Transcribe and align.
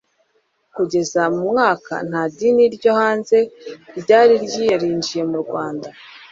kugeza 0.75 1.21
mu 1.33 1.41
mwaka 1.51 1.93
nta 2.09 2.23
dini 2.37 2.63
ryo 2.75 2.91
hanze 3.01 3.37
ryari 3.99 4.35
ryarinjiye 4.45 5.23
mu 5.31 5.37
rwanda 5.43 5.87